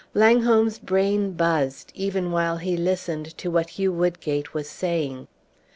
Langholm's 0.15 0.79
brain 0.79 1.33
buzzed, 1.33 1.91
even 1.93 2.31
while 2.31 2.57
he 2.57 2.75
listened 2.75 3.37
to 3.37 3.51
what 3.51 3.69
Hugh 3.77 3.93
Woodgate 3.93 4.51
was 4.51 4.67
saying. 4.67 5.27